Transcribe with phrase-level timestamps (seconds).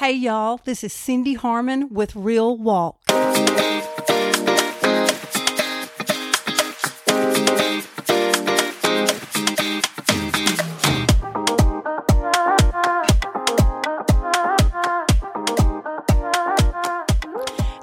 [0.00, 2.96] Hey, y'all, this is Cindy Harmon with Real Walk.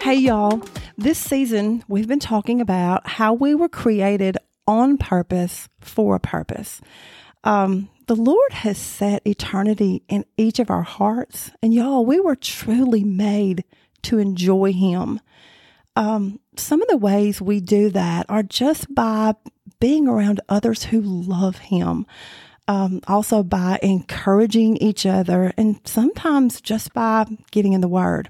[0.01, 0.59] Hey, y'all.
[0.97, 6.81] This season, we've been talking about how we were created on purpose for a purpose.
[7.43, 11.51] Um, the Lord has set eternity in each of our hearts.
[11.61, 13.63] And y'all, we were truly made
[14.03, 15.19] to enjoy Him.
[15.95, 19.35] Um, some of the ways we do that are just by
[19.79, 22.05] being around others who love Him.
[22.69, 28.29] Um, also by encouraging each other and sometimes just by getting in the Word.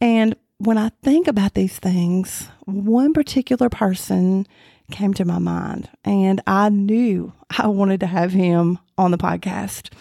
[0.00, 4.46] And when I think about these things, one particular person
[4.90, 9.92] came to my mind, and I knew I wanted to have him on the podcast.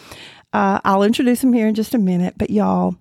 [0.54, 2.95] Uh, I'll introduce him here in just a minute, but y'all,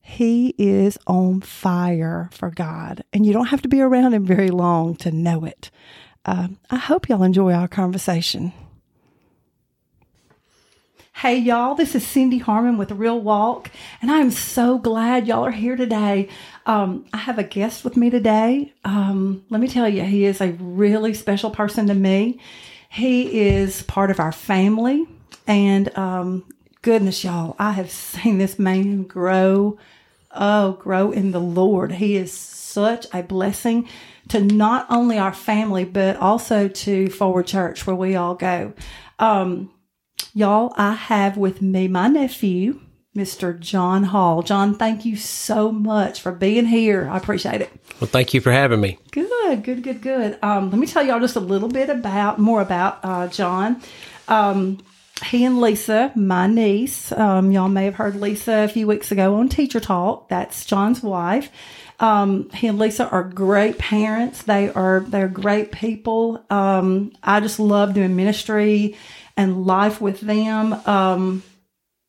[0.00, 4.50] he is on fire for God, and you don't have to be around him very
[4.50, 5.70] long to know it.
[6.24, 8.52] Uh, I hope y'all enjoy our conversation.
[11.20, 13.70] Hey, y'all, this is Cindy Harmon with Real Walk,
[14.02, 16.28] and I am so glad y'all are here today.
[16.66, 18.74] Um, I have a guest with me today.
[18.84, 22.38] Um, let me tell you, he is a really special person to me.
[22.90, 25.06] He is part of our family,
[25.46, 26.44] and um,
[26.82, 29.78] goodness, y'all, I have seen this man grow.
[30.32, 31.92] Oh, grow in the Lord.
[31.92, 33.88] He is such a blessing
[34.28, 38.74] to not only our family, but also to Forward Church, where we all go.
[39.18, 39.70] Um,
[40.36, 42.78] Y'all, I have with me my nephew,
[43.16, 43.58] Mr.
[43.58, 44.42] John Hall.
[44.42, 47.08] John, thank you so much for being here.
[47.10, 47.70] I appreciate it.
[48.00, 48.98] Well, thank you for having me.
[49.12, 50.38] Good, good, good, good.
[50.42, 53.80] Um, let me tell y'all just a little bit about more about uh, John.
[54.28, 54.76] Um,
[55.24, 59.36] he and Lisa, my niece, um, y'all may have heard Lisa a few weeks ago
[59.36, 60.28] on Teacher Talk.
[60.28, 61.50] That's John's wife.
[61.98, 64.42] Um, he and Lisa are great parents.
[64.42, 66.44] They are they're great people.
[66.50, 68.96] Um, I just love doing ministry
[69.36, 70.72] and life with them.
[70.86, 71.42] Um,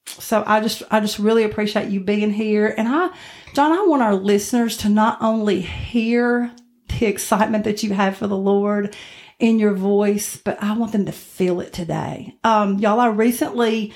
[0.06, 2.74] so I just I just really appreciate you being here.
[2.78, 3.10] And I,
[3.54, 6.52] John, I want our listeners to not only hear
[6.88, 8.96] the excitement that you have for the Lord
[9.40, 12.36] in your voice, but I want them to feel it today.
[12.44, 13.94] Um, y'all, I recently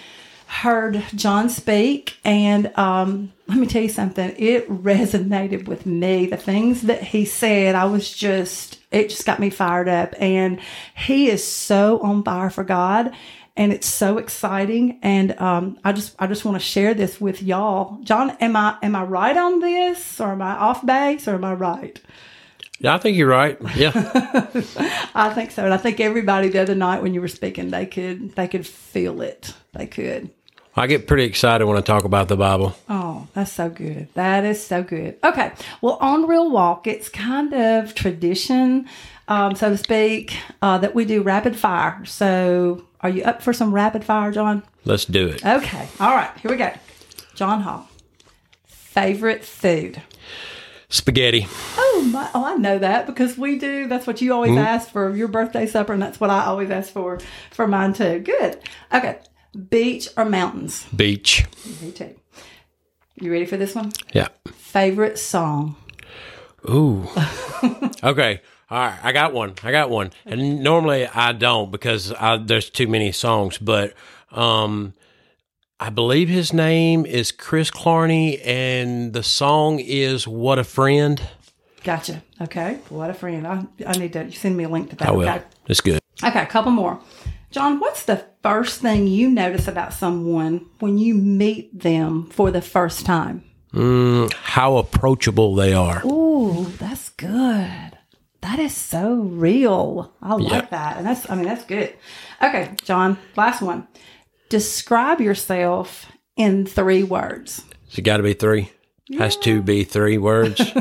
[0.52, 4.36] heard John speak, and um, let me tell you something.
[4.38, 6.28] It resonated with me.
[6.28, 10.14] The things that he said, I was just it just got me fired up.
[10.20, 10.60] And
[10.96, 13.16] he is so on fire for God
[13.58, 15.00] and it's so exciting.
[15.02, 18.00] And um, I just I just want to share this with y'all.
[18.04, 21.44] John, am I am I right on this, or am I off base, or am
[21.44, 22.00] I right?
[22.80, 23.60] Yeah, I think you're right.
[23.76, 23.92] Yeah,
[25.14, 27.86] I think so, and I think everybody the other night when you were speaking, they
[27.86, 29.54] could they could feel it.
[29.74, 30.32] They could.
[30.76, 32.76] I get pretty excited when I talk about the Bible.
[32.88, 34.08] Oh, that's so good.
[34.14, 35.18] That is so good.
[35.24, 35.52] Okay.
[35.82, 38.88] Well, on Real Walk, it's kind of tradition,
[39.28, 42.06] um, so to speak, uh, that we do rapid fire.
[42.06, 44.64] So, are you up for some rapid fire, John?
[44.86, 45.46] Let's do it.
[45.46, 45.90] Okay.
[46.00, 46.32] All right.
[46.38, 46.72] Here we go.
[47.36, 47.90] John Hall.
[48.66, 50.02] Favorite food?
[50.88, 51.48] Spaghetti.
[51.78, 53.88] Oh, my, oh, I know that because we do.
[53.88, 54.58] That's what you always mm.
[54.58, 57.20] ask for your birthday supper, and that's what I always ask for
[57.52, 58.20] for mine too.
[58.20, 58.60] Good.
[58.94, 59.20] Okay.
[59.70, 60.86] Beach or mountains?
[60.96, 61.46] Beach.
[61.82, 62.16] Me too.
[63.20, 63.92] You ready for this one?
[64.14, 64.30] Yeah.
[64.54, 65.76] Favorite song?
[66.70, 67.08] Ooh.
[68.04, 68.42] okay.
[68.70, 69.00] All right.
[69.04, 69.56] I got one.
[69.64, 70.12] I got one.
[70.26, 73.94] And normally I don't because I, there's too many songs, but
[74.32, 74.94] um,
[75.80, 81.22] I believe his name is Chris Clarney, and the song is "What a Friend."
[81.84, 82.22] Gotcha.
[82.40, 83.48] Okay, what a friend.
[83.48, 85.08] I, I need to send me a link to that.
[85.08, 85.28] I will.
[85.28, 85.44] Okay.
[85.68, 86.00] It's good.
[86.24, 87.00] Okay, a couple more.
[87.52, 92.62] John, what's the first thing you notice about someone when you meet them for the
[92.62, 93.44] first time?
[93.74, 96.02] Mm, how approachable they are.
[96.06, 97.98] Ooh, that's good.
[98.42, 100.14] That is so real.
[100.22, 100.68] I like yeah.
[100.72, 100.98] that.
[100.98, 101.94] And that's, I mean, that's good.
[102.42, 103.88] Okay, John, last one.
[104.48, 106.06] Describe yourself
[106.38, 107.64] in three words.
[107.88, 108.72] It's got to be three.
[109.08, 109.24] Yeah.
[109.24, 110.62] Has to be three words.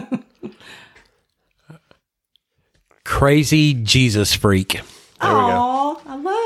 [3.04, 4.72] Crazy Jesus freak.
[4.72, 4.82] There
[5.20, 5.89] Aww, I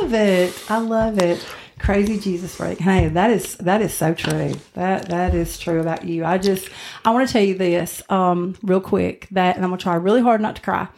[0.00, 0.70] love it.
[0.70, 1.44] I love it.
[1.78, 2.78] Crazy Jesus freak.
[2.78, 4.54] Hey, that is that is so true.
[4.74, 6.24] That that is true about you.
[6.24, 6.68] I just
[7.04, 10.22] I want to tell you this um real quick that and I'm gonna try really
[10.22, 10.88] hard not to cry.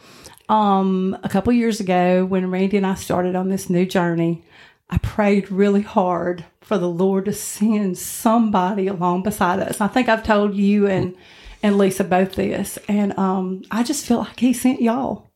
[0.49, 4.45] Um a couple years ago when Randy and I started on this new journey,
[4.89, 9.81] I prayed really hard for the Lord to send somebody along beside us.
[9.81, 11.15] I think I've told you and
[11.63, 12.77] and Lisa both this.
[12.87, 15.29] And um I just feel like he sent y'all.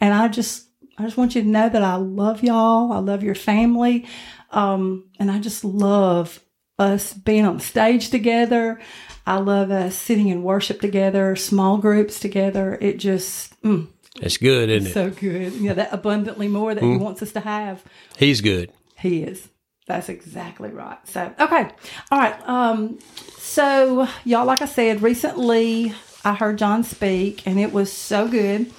[0.00, 0.65] And I just
[0.98, 2.92] I just want you to know that I love y'all.
[2.92, 4.06] I love your family.
[4.50, 6.40] Um, and I just love
[6.78, 8.80] us being on stage together.
[9.26, 12.78] I love us sitting in worship together, small groups together.
[12.80, 13.88] It just mm,
[14.20, 14.94] It's good, isn't it?
[14.94, 15.54] so good.
[15.54, 17.82] Yeah, that abundantly more that He wants us to have.
[18.18, 18.72] He's good.
[18.98, 19.48] He is.
[19.86, 20.98] That's exactly right.
[21.04, 21.68] So, okay.
[22.10, 22.48] All right.
[22.48, 22.98] Um,
[23.38, 25.94] so, y'all, like I said, recently
[26.24, 28.72] I heard John speak and it was so good.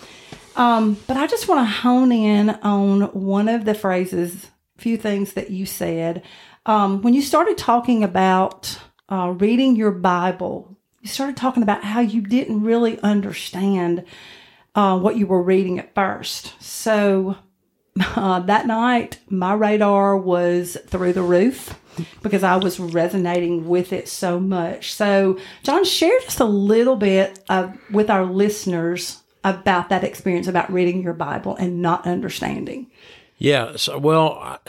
[0.57, 5.33] Um, but I just want to hone in on one of the phrases, few things
[5.33, 6.24] that you said.
[6.65, 12.00] Um, when you started talking about uh, reading your Bible, you started talking about how
[12.00, 14.04] you didn't really understand
[14.74, 16.62] uh, what you were reading at first.
[16.62, 17.38] So,
[18.15, 21.80] uh, that night, my radar was through the roof
[22.24, 24.94] because I was resonating with it so much.
[24.94, 30.72] So, John, share just a little bit of, with our listeners about that experience about
[30.72, 32.92] reading your Bible and not understanding.
[33.38, 33.76] Yeah.
[33.76, 34.60] So, well,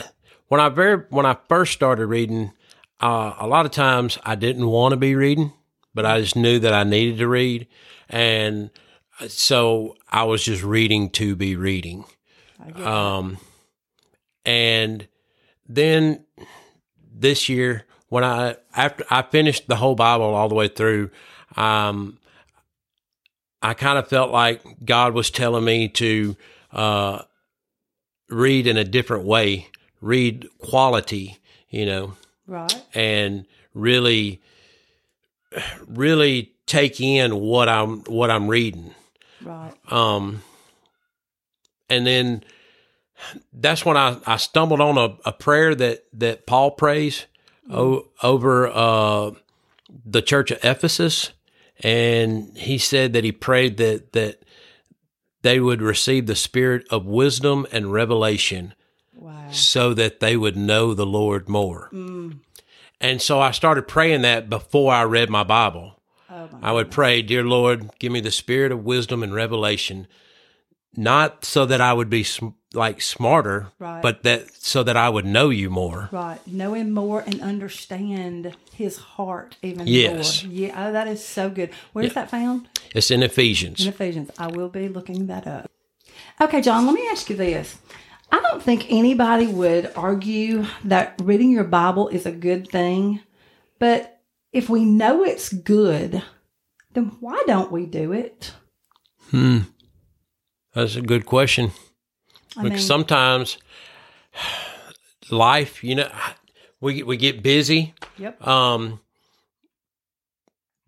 [0.49, 2.53] when I very when I first started reading,
[3.01, 5.53] uh, a lot of times I didn't want to be reading,
[5.95, 7.67] but I just knew that I needed to read,
[8.09, 8.71] and
[9.29, 12.05] so I was just reading to be reading.
[12.75, 13.39] Um,
[14.45, 15.07] and
[15.69, 16.25] then
[17.13, 21.11] this year, when I after I finished the whole Bible all the way through,
[21.57, 22.18] um,
[23.61, 26.37] I kind of felt like God was telling me to
[26.73, 27.23] uh,
[28.29, 29.69] read in a different way,
[30.01, 31.39] read quality,
[31.71, 32.15] you know,
[32.47, 32.83] Right.
[32.95, 34.41] and really,
[35.87, 38.95] really take in what I'm what I'm reading.
[39.43, 39.73] Right.
[39.91, 40.43] Um,
[41.89, 42.45] and then
[43.53, 47.27] that's when I, I stumbled on a, a prayer that, that Paul prays
[47.71, 49.33] o- over uh,
[50.07, 51.31] the church of Ephesus.
[51.83, 54.43] And he said that he prayed that, that
[55.43, 58.75] they would receive the spirit of wisdom and revelation
[59.15, 59.51] Wow.
[59.51, 61.91] so that they would know the Lord more.
[61.93, 62.39] Mm.
[63.01, 66.01] And so I started praying that before I read my Bible.
[66.31, 70.07] Oh, my I would pray, Dear Lord, give me the spirit of wisdom and revelation,
[70.99, 74.03] not so that I would be sm- like smarter, Right.
[74.03, 76.09] but that so that I would know you more.
[76.13, 76.45] Right.
[76.47, 80.43] Know him more and understand his heart even Yes.
[80.45, 80.53] more.
[80.53, 80.89] Yeah.
[80.89, 81.71] Oh, that is so good.
[81.93, 82.69] Where's that found?
[82.95, 83.81] It's in Ephesians.
[83.81, 84.31] In Ephesians.
[84.39, 85.71] I will be looking that up.
[86.41, 87.77] Okay, John, let me ask you this.
[88.31, 93.21] I don't think anybody would argue that reading your Bible is a good thing,
[93.79, 94.21] but
[94.53, 96.23] if we know it's good,
[96.93, 98.53] then why don't we do it?
[99.31, 99.59] Hmm.
[100.75, 101.73] That's a good question.
[102.57, 103.59] I Because mean, sometimes
[105.31, 106.11] life, you know,
[106.81, 107.95] we we get busy.
[108.17, 108.45] yep.
[108.47, 109.01] Um,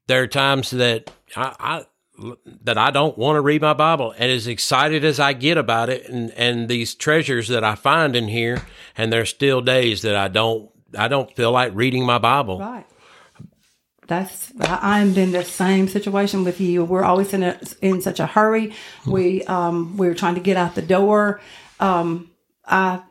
[0.07, 1.85] there are times that I, I
[2.65, 5.89] that I don't want to read my Bible, and as excited as I get about
[5.89, 8.63] it, and and these treasures that I find in here,
[8.97, 12.59] and there's still days that I don't I don't feel like reading my Bible.
[12.59, 12.87] Right.
[14.11, 16.85] That's I'm in the same situation with you.
[16.85, 18.75] We're always in a, in such a hurry.
[19.07, 21.41] We um we were trying to get out the door.
[21.79, 22.29] Um
[22.67, 23.03] I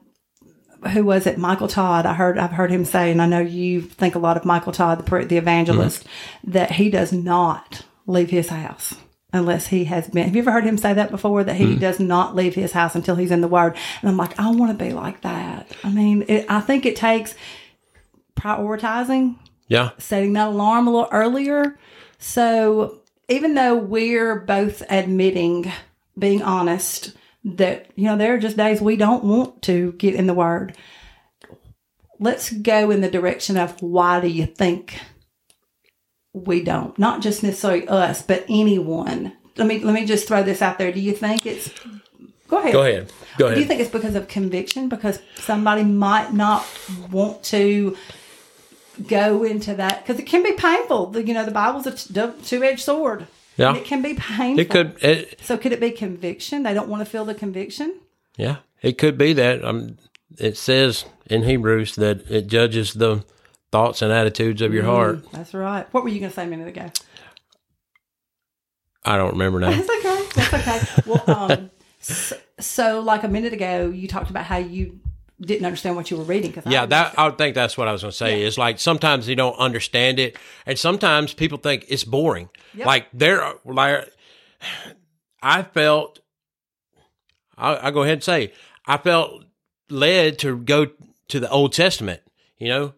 [0.91, 1.37] who was it?
[1.37, 2.05] Michael Todd.
[2.05, 4.73] I heard I've heard him say, and I know you think a lot of Michael
[4.73, 6.05] Todd, the the evangelist,
[6.43, 8.95] that he does not leave his house
[9.31, 10.25] unless he has been.
[10.25, 11.45] Have you ever heard him say that before?
[11.45, 13.77] That he does not leave his house until he's in the Word.
[14.01, 15.71] And I'm like, I want to be like that.
[15.81, 17.35] I mean, it, I think it takes
[18.35, 19.37] prioritizing
[19.69, 21.79] Yeah, setting that alarm a little earlier.
[22.17, 25.71] So even though we're both admitting,
[26.17, 30.27] being honest, that, you know, there are just days we don't want to get in
[30.27, 30.75] the word,
[32.19, 34.99] let's go in the direction of why do you think
[36.33, 36.97] we don't?
[36.99, 39.33] Not just necessarily us, but anyone.
[39.57, 40.91] Let me let me just throw this out there.
[40.91, 41.69] Do you think it's
[42.47, 42.73] go ahead.
[42.73, 43.55] go ahead, go ahead.
[43.55, 44.89] Do you think it's because of conviction?
[44.89, 46.65] Because somebody might not
[47.11, 47.97] want to
[49.07, 51.07] go into that because it can be painful.
[51.07, 53.27] The- You know, the Bible's a two edged sword.
[53.57, 53.69] Yeah.
[53.69, 54.59] And it can be painful.
[54.59, 56.63] It could, it, So could it be conviction?
[56.63, 57.99] They don't want to feel the conviction.
[58.37, 59.63] yeah, it could be that.
[59.65, 59.97] Um,
[60.37, 63.25] it says in Hebrews that it judges the
[63.71, 65.29] thoughts and attitudes of your heart.
[65.31, 65.85] That's right.
[65.93, 66.89] What were you going to say a minute ago?
[69.05, 69.71] I don't remember now.
[69.81, 70.25] That's okay.
[70.35, 71.01] That's okay.
[71.05, 74.99] well, um, so, so like a minute ago, you talked about how you
[75.41, 76.51] didn't understand what you were reading.
[76.51, 78.41] Cause I Yeah, didn't that I would think that's what I was going to say.
[78.43, 82.49] Is like sometimes they don't understand it, and sometimes people think it's boring.
[82.75, 82.87] Yep.
[82.87, 84.11] Like there, like
[85.41, 86.19] I felt.
[87.57, 88.53] I, I go ahead and say
[88.85, 89.43] I felt
[89.89, 90.87] led to go
[91.29, 92.21] to the Old Testament.
[92.57, 92.93] You know,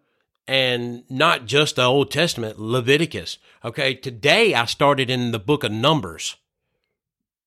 [0.48, 3.38] and not just the Old Testament, Leviticus.
[3.63, 6.36] Okay, today I started in the book of Numbers.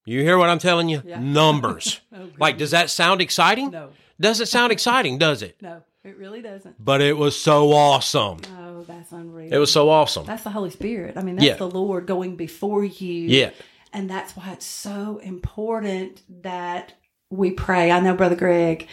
[0.04, 1.02] You hear what I'm telling you?
[1.04, 1.18] Yeah.
[1.20, 2.00] Numbers.
[2.14, 3.70] Oh, like, does that sound exciting?
[3.70, 5.56] No, Doesn't sound exciting, does it?
[5.62, 6.82] no, it really doesn't.
[6.82, 8.40] But it was so awesome.
[8.58, 9.52] Oh, that's unreal.
[9.52, 10.26] It was so awesome.
[10.26, 11.16] That's the Holy Spirit.
[11.16, 11.56] I mean, that's Yeah.
[11.56, 13.14] the Lord going before you.
[13.28, 13.50] Yeah.
[13.92, 16.92] And that's why it's so important that
[17.30, 17.90] we pray.
[17.90, 18.88] I know Brother Greg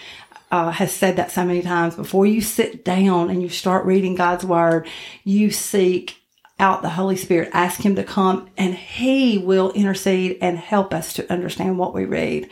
[0.52, 1.96] uh, has said that so many times.
[1.96, 4.88] Before you sit down and you start reading God's Word,
[5.24, 6.21] you seek
[6.62, 11.14] out the Holy Spirit, ask Him to come, and He will intercede and help us
[11.14, 12.50] to understand what we read.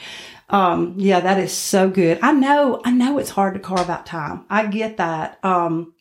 [0.49, 2.19] Um, yeah, that is so good.
[2.21, 4.45] I know, I know it's hard to carve out time.
[4.49, 5.43] I get that.
[5.45, 5.93] Um,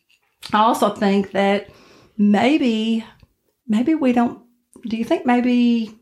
[0.51, 1.69] I also think that
[2.17, 3.05] maybe,
[3.67, 4.41] maybe we don't.
[4.87, 5.93] Do you think maybe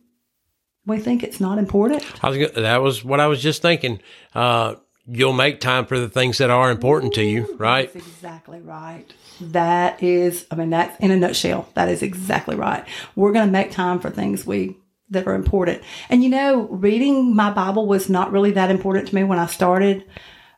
[0.85, 2.05] we think it's not important?
[2.23, 3.99] I was, that was what I was just thinking.
[4.33, 7.91] Uh, you'll make time for the things that are important to you, right?
[7.91, 9.11] That's exactly right.
[9.39, 11.69] That is, I mean, that's in a nutshell.
[11.75, 12.85] That is exactly right.
[13.15, 14.77] We're going to make time for things we
[15.09, 15.81] that are important.
[16.09, 19.45] And you know, reading my Bible was not really that important to me when I
[19.45, 20.05] started,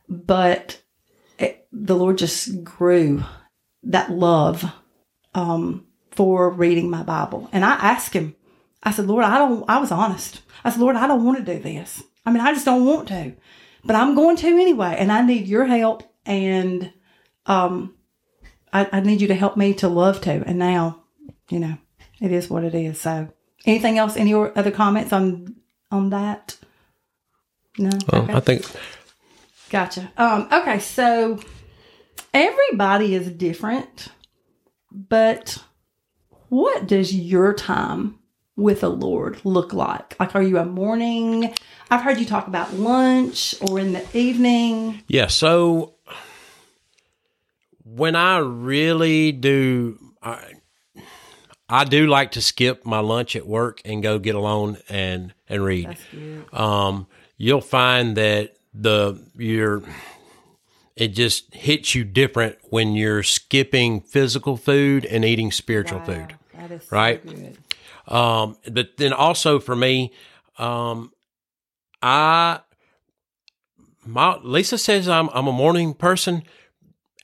[0.07, 0.81] but
[1.37, 3.23] it, the Lord just grew
[3.83, 4.65] that love
[5.35, 7.49] um, for reading my Bible.
[7.51, 8.35] And I asked Him,
[8.81, 9.65] I said, Lord, I don't.
[9.69, 10.41] I was honest.
[10.63, 12.03] I said, Lord, I don't want to do this.
[12.25, 13.33] I mean, I just don't want to,
[13.83, 16.91] but I'm going to anyway, and I need Your help and
[17.45, 17.95] um,
[18.73, 20.31] I, I need you to help me to love to.
[20.45, 21.03] And now,
[21.49, 21.77] you know,
[22.21, 22.99] it is what it is.
[23.01, 23.29] So,
[23.65, 24.17] anything else?
[24.17, 25.55] Any other comments on
[25.91, 26.57] on that?
[27.77, 27.89] No.
[28.11, 28.33] Well, Okay.
[28.33, 28.65] I think
[29.69, 30.11] Gotcha.
[30.17, 31.39] Um, okay, so
[32.33, 34.09] everybody is different,
[34.91, 35.63] but
[36.49, 38.17] what does your time
[38.55, 40.19] with the Lord look like?
[40.19, 41.53] Like, are you a morning?
[41.91, 45.03] I've heard you talk about lunch or in the evening.
[45.07, 45.27] Yeah.
[45.27, 45.95] So
[47.95, 50.53] when I really do, I,
[51.67, 55.63] I do like to skip my lunch at work and go get alone and and
[55.63, 55.97] read.
[56.53, 59.83] Um, you'll find that the you're
[60.95, 66.35] it just hits you different when you're skipping physical food and eating spiritual food.
[66.53, 67.21] That is Right.
[68.07, 68.15] So.
[68.15, 70.11] Um, but then also for me,
[70.57, 71.11] um,
[72.01, 72.59] I
[74.05, 76.43] my Lisa says I'm I'm a morning person,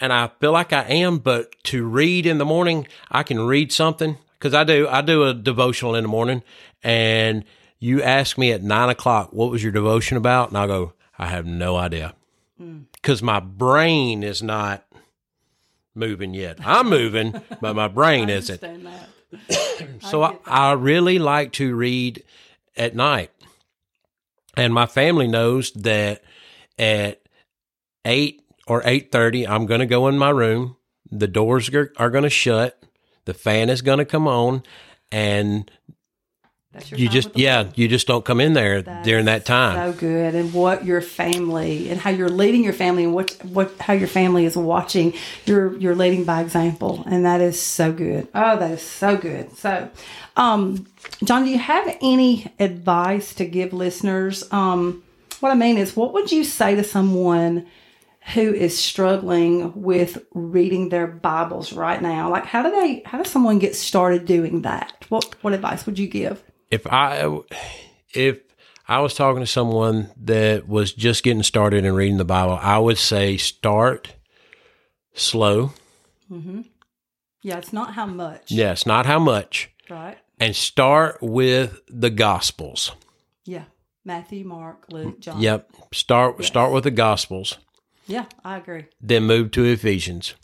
[0.02, 1.20] and I feel like I am.
[1.20, 5.24] But to read in the morning, I can read something because I do I do
[5.24, 6.44] a devotional in the morning,
[6.84, 7.44] and
[7.80, 11.28] you ask me at nine o'clock what was your devotion about, and I go I
[11.28, 12.14] have no idea
[12.94, 14.86] because my brain is not
[15.94, 16.58] moving yet.
[16.66, 18.64] I'm moving, but my brain I isn't.
[20.00, 22.24] So I, I really like to read
[22.78, 23.32] at night.
[24.56, 26.24] And my family knows that
[26.80, 27.22] at
[28.06, 30.75] 8 or 8:30 I'm going to go in my room.
[31.12, 32.81] The doors are, are going to shut.
[33.25, 34.63] The fan is going to come on
[35.12, 35.69] and
[36.74, 39.93] That's your you just yeah, you just don't come in there during that time.
[39.93, 43.74] So good, and what your family and how you're leading your family, and what what
[43.79, 45.13] how your family is watching.
[45.45, 48.27] You're you're leading by example, and that is so good.
[48.36, 49.55] Oh, that is so good.
[49.57, 49.89] So,
[50.36, 50.86] um,
[51.24, 54.43] John, do you have any advice to give listeners?
[54.51, 55.03] Um,
[55.39, 57.67] what I mean is, what would you say to someone?
[58.34, 62.29] Who is struggling with reading their Bibles right now?
[62.32, 63.03] Like, how do they?
[63.05, 65.05] How does someone get started doing that?
[65.10, 66.44] What What advice would you give?
[66.72, 67.39] if I
[68.13, 68.39] if
[68.88, 72.79] I was talking to someone that was just getting started in reading the Bible, I
[72.79, 74.13] would say start
[75.13, 75.74] slow.
[76.32, 76.62] Mm-hmm.
[77.44, 79.70] Yeah, it's not how much, Yes, not how much.
[79.89, 80.17] right?
[80.39, 82.91] And start with the Gospels.
[83.46, 83.65] Yeah.
[84.03, 85.39] Matthew, Mark, Luke, John.
[85.39, 85.70] Yep.
[85.94, 87.58] Start start with the Gospels.
[88.07, 88.85] Yeah, I agree.
[89.01, 90.35] Then move to Ephesians.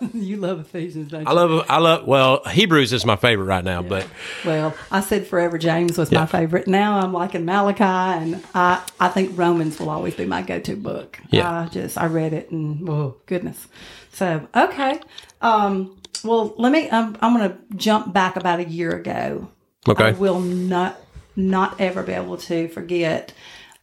[0.14, 1.26] you love Ephesians, don't you?
[1.26, 4.06] I love I love well Hebrews is my favorite right now, but
[4.44, 6.20] well, I said forever James was Yeah.
[6.20, 6.68] my favorite.
[6.68, 10.76] Now I'm liking Malachi, and I, I think Romans will always be my go to
[10.76, 11.18] book.
[11.30, 11.62] Yeah.
[11.62, 13.66] I just, I read it and, oh, goodness.
[14.12, 15.00] So, okay.
[15.42, 19.48] Um, well, let me, I'm, I'm going to jump back about a year ago.
[19.88, 21.00] Okay, I will not
[21.36, 23.32] not ever be able to forget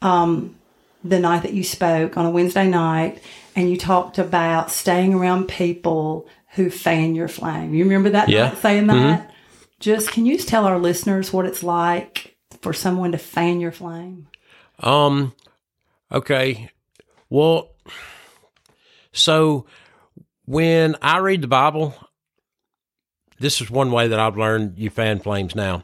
[0.01, 0.55] um,
[1.05, 3.21] the night that you spoke on a Wednesday night
[3.55, 7.74] and you talked about staying around people who fan your flame.
[7.74, 8.55] You remember that Yeah.
[8.55, 9.31] saying that?
[9.79, 13.71] Just can you just tell our listeners what it's like for someone to fan your
[13.71, 14.27] flame?
[14.79, 15.33] Um
[16.12, 16.69] okay.
[17.29, 17.69] Well
[19.12, 19.65] so
[20.45, 21.93] when I read the Bible,
[23.39, 25.83] this is one way that I've learned you fan flames now.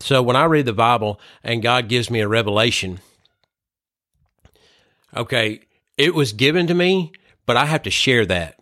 [0.00, 3.00] So when I read the Bible and God gives me a revelation,
[5.16, 5.60] okay,
[5.96, 7.12] it was given to me,
[7.46, 8.58] but I have to share that.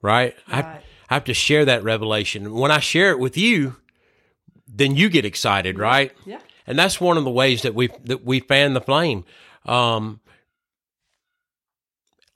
[0.00, 0.34] Right?
[0.46, 0.82] I, have, Right.
[1.10, 2.52] I have to share that revelation.
[2.54, 3.76] When I share it with you,
[4.66, 6.12] then you get excited, right?
[6.24, 6.38] Yeah.
[6.66, 9.24] And that's one of the ways that we that we fan the flame.
[9.64, 10.20] Um,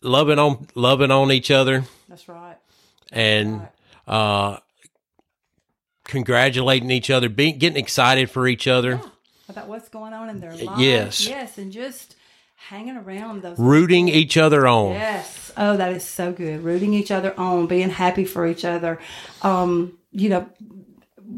[0.01, 2.57] loving on loving on each other That's right.
[3.13, 3.69] and Right.
[4.15, 4.59] uh,
[6.05, 9.01] congratulating each other, being getting excited for each other,
[9.49, 10.81] about what's going on in their lives.
[10.81, 11.27] Yes.
[11.29, 12.17] Yes, and just
[12.69, 14.93] hanging around those rooting each other on.
[14.93, 15.53] Yes.
[15.57, 16.63] Oh, that is so good.
[16.63, 18.99] Rooting each other on, being happy for each other.
[19.43, 20.49] Um, you know,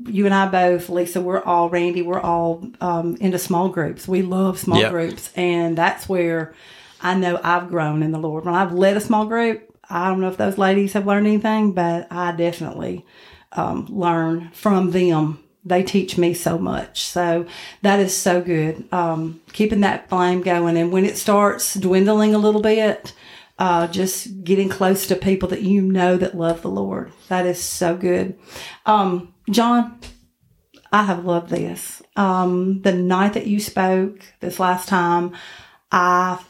[0.07, 4.07] you and I both, Lisa, we're all Randy, we're all um, into small groups.
[4.07, 4.91] We love small Yep.
[4.91, 6.55] groups, and that's where
[7.01, 8.45] I know I've grown in the Lord.
[8.45, 11.73] When I've led a small group, I don't know if those ladies have learned anything,
[11.73, 13.05] but I definitely
[13.53, 15.44] um, learn from them.
[15.65, 17.03] They teach me so much.
[17.05, 17.47] So
[17.83, 18.85] that is so good.
[18.93, 20.77] Um, keeping that flame going.
[20.77, 23.15] And when it starts dwindling a little bit,
[23.59, 27.13] uh, just getting close to people that you know that love the Lord.
[27.29, 28.39] That is so good.
[28.85, 30.01] Um, John,
[30.93, 32.03] I have loved this.
[32.17, 35.33] Um, the night that you spoke this last time,
[35.91, 36.41] I,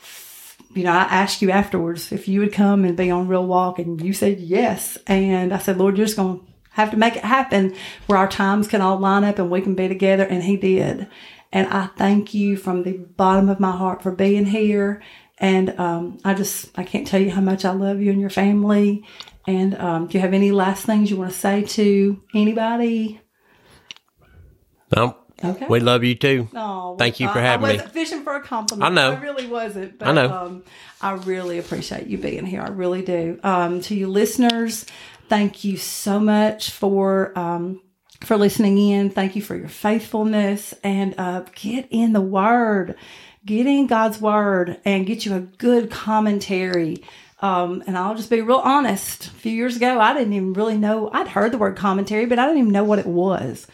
[0.75, 3.79] you know, I asked you afterwards if you would come and be on Real Walk,
[3.79, 4.99] and you said yes.
[5.07, 7.75] And I said, Lord, you're just going to have to make it happen
[8.07, 10.23] where our times can all line up and we can be together.
[10.25, 11.09] And He did.
[11.53, 15.03] And I thank you from the bottom of my heart for being here.
[15.39, 18.31] And um, I just, I can't tell you how much I love you and your
[18.31, 19.05] family.
[19.47, 23.21] And um, do you have any last things you want to say to anybody?
[24.95, 25.67] No, Okay.
[25.69, 26.49] we love you too.
[26.55, 27.75] Oh, Thank you for I- having I me.
[27.77, 28.91] wasn't fishing for a compliment.
[28.91, 29.13] I know.
[29.13, 29.99] I really wasn't.
[29.99, 30.33] But, I know.
[30.33, 30.65] Um,
[31.03, 32.63] I really appreciate you being here.
[32.63, 33.39] I really do.
[33.43, 34.87] Um, to you listeners,
[35.29, 37.81] thank you so much for um,
[38.23, 39.11] for listening in.
[39.11, 42.97] Thank you for your faithfulness and uh, get in the Word,
[43.45, 47.05] get in God's Word, and get you a good commentary.
[47.41, 49.27] Um, and I'll just be real honest.
[49.27, 51.11] A few years ago, I didn't even really know.
[51.13, 53.67] I'd heard the word commentary, but I didn't even know what it was.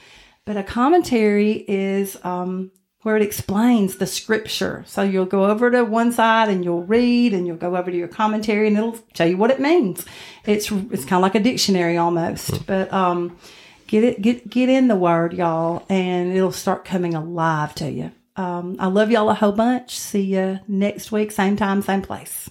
[0.45, 4.85] But a commentary is um, where it explains the scripture.
[4.87, 7.97] So you'll go over to one side and you'll read, and you'll go over to
[7.97, 10.05] your commentary, and it'll tell you what it means.
[10.45, 12.67] It's it's kind of like a dictionary almost.
[12.67, 13.39] But um,
[13.87, 18.13] get it get get in the word, y'all, and it'll start coming alive to you.
[18.37, 19.99] Um, I love y'all a whole bunch.
[19.99, 22.51] See you next week, same time, same place.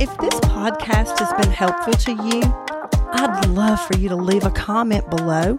[0.00, 1.03] If this podcast has
[1.36, 2.42] been helpful to you,
[3.12, 5.58] I'd love for you to leave a comment below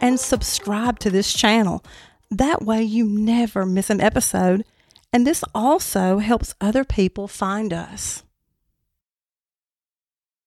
[0.00, 1.84] and subscribe to this channel.
[2.30, 4.64] That way, you never miss an episode,
[5.12, 8.22] and this also helps other people find us.